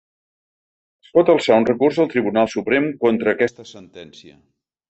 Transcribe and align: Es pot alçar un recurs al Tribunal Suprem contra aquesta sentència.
Es 1.07 1.11
pot 1.17 1.29
alçar 1.33 1.59
un 1.63 1.69
recurs 1.69 2.01
al 2.05 2.09
Tribunal 2.15 2.51
Suprem 2.57 2.91
contra 3.07 3.37
aquesta 3.39 3.71
sentència. 3.77 4.39